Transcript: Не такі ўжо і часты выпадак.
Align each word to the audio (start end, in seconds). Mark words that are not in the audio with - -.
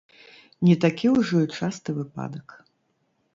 Не 0.69 0.75
такі 0.85 1.11
ўжо 1.17 1.41
і 1.49 1.51
часты 1.59 1.89
выпадак. 1.99 2.47